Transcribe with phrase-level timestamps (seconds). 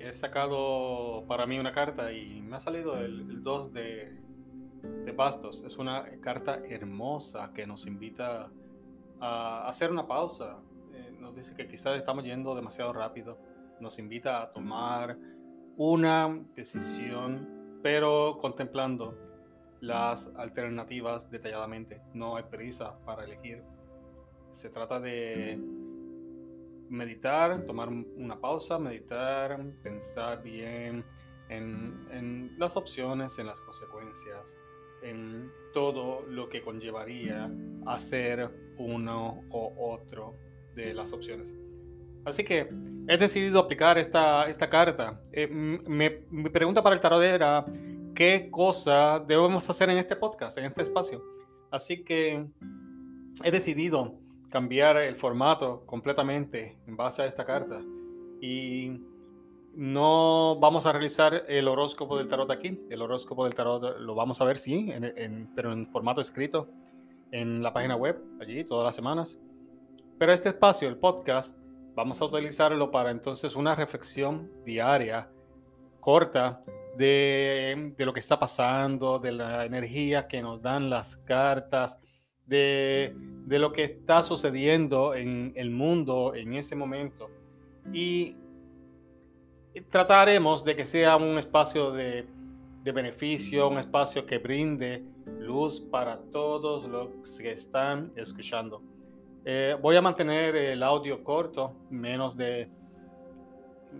[0.00, 4.18] he sacado para mí una carta y me ha salido el, 2 de,
[5.04, 5.62] de, bastos.
[5.66, 8.50] Es una carta hermosa que nos invita
[9.20, 10.58] a hacer una pausa.
[10.92, 13.38] Eh, nos dice que quizás estamos yendo demasiado rápido.
[13.80, 15.18] Nos invita a tomar
[15.76, 19.16] una decisión, pero contemplando
[19.80, 22.02] las alternativas detalladamente.
[22.14, 23.62] No hay prisa para elegir.
[24.50, 25.58] Se trata de
[26.90, 31.04] meditar, tomar una pausa, meditar, pensar bien
[31.48, 34.58] en, las opciones, en las consecuencias,
[35.02, 37.50] en todo lo que conllevaría
[37.86, 40.34] hacer uno o otro
[40.74, 41.56] de las opciones.
[42.24, 42.68] Así que
[43.08, 45.22] he decidido aplicar esta, esta carta.
[45.32, 47.64] Eh, me, mi pregunta para el tarot era,
[48.14, 51.24] ¿qué cosa debemos hacer en este podcast, en este espacio?
[51.70, 52.44] Así que
[53.42, 54.18] he decidido
[54.50, 57.80] cambiar el formato completamente en base a esta carta.
[58.40, 59.00] Y
[59.74, 62.86] no vamos a realizar el horóscopo del tarot aquí.
[62.90, 64.92] El horóscopo del tarot lo vamos a ver, sí,
[65.54, 66.68] pero en formato escrito
[67.30, 69.38] en la página web, allí todas las semanas.
[70.18, 71.58] Pero este espacio, el podcast,
[71.94, 75.30] vamos a utilizarlo para entonces una reflexión diaria,
[76.00, 76.60] corta,
[76.96, 81.98] de, de lo que está pasando, de la energía que nos dan las cartas,
[82.50, 83.14] de,
[83.46, 87.30] lo que está sucediendo en el mundo en ese momento.
[87.92, 88.36] Y
[89.88, 92.26] trataremos de que sea un espacio de,
[92.82, 95.04] beneficio, un espacio que brinde
[95.38, 98.82] luz para todos los que están escuchando.
[99.44, 102.68] Eh, voy a mantener el audio corto, menos de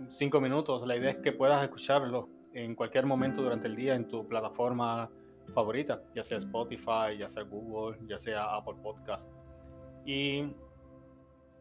[0.09, 0.85] cinco minutos.
[0.85, 5.09] La idea es que puedas escucharlo en cualquier momento durante el día en tu plataforma
[5.53, 9.31] favorita, ya sea Spotify, ya sea Google, ya sea Apple Podcast.
[10.05, 10.53] Y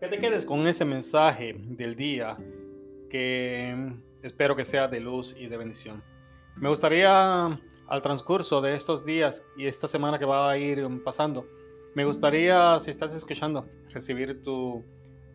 [0.00, 2.36] que te quedes con ese mensaje del día
[3.10, 3.92] que
[4.22, 6.02] espero que sea de luz y de bendición.
[6.56, 11.46] Me gustaría al transcurso de estos días y esta semana que va a ir pasando,
[11.94, 14.84] me gustaría, si estás escuchando, recibir tu,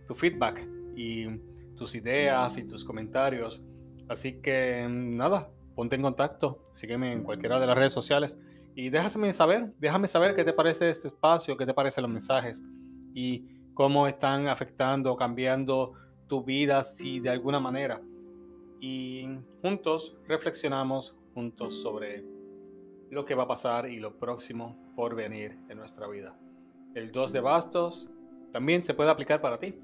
[0.08, 1.28] tu feedback y
[1.76, 3.62] tus ideas y tus comentarios.
[4.08, 8.40] Así que nada, ponte en contacto, sígueme en cualquiera de las redes sociales
[8.76, 12.62] y déjame saber, déjame saber qué te parece este espacio, qué te parecen los mensajes
[13.14, 15.94] y cómo están afectando o cambiando
[16.28, 18.02] tu vida si de alguna manera.
[18.82, 19.28] Y
[19.62, 22.26] juntos reflexionamos juntos sobre
[23.10, 26.38] lo que va a pasar y lo próximo por venir en nuestra vida.
[26.96, 28.12] El 2 de bastos
[28.52, 29.80] también se puede aplicar para ti.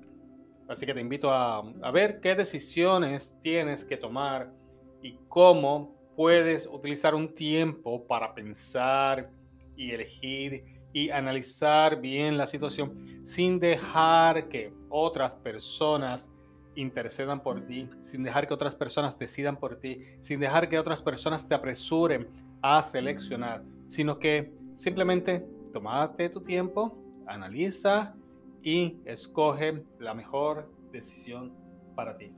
[0.68, 4.54] Así que te invito a, a ver qué decisiones tienes que tomar
[5.02, 9.30] y cómo puedes utilizar un tiempo para pensar
[9.76, 10.64] y elegir
[10.94, 16.30] y analizar bien la situación sin dejar que otras personas
[16.76, 21.02] intercedan por ti, sin dejar que otras personas decidan por ti, sin dejar que otras
[21.02, 22.28] personas te apresuren
[22.62, 26.98] a seleccionar, sino que simplemente tomate tu tiempo,
[27.28, 28.16] analiza
[28.62, 31.54] y escoge la mejor decisión
[31.96, 32.34] para ti.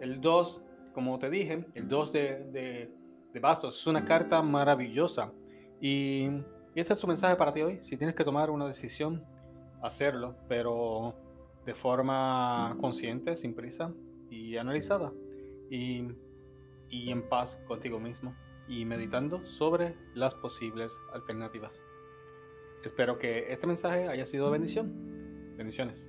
[0.00, 0.62] El 2
[0.96, 2.90] como te dije, el 2 de,
[3.38, 5.30] bastos es una carta maravillosa.
[5.78, 6.26] Y,
[6.74, 7.82] este es tu mensaje para ti hoy.
[7.82, 9.22] Si tienes que tomar una decisión,
[9.82, 11.14] hacerlo, pero
[11.66, 13.92] de forma consciente, sin prisa
[14.30, 15.12] y analizada.
[15.70, 16.08] Y,
[16.88, 18.34] y en paz contigo mismo
[18.66, 21.84] y meditando sobre las posibles alternativas.
[22.84, 24.94] Espero que este mensaje haya sido bendición.
[25.58, 26.08] Bendiciones.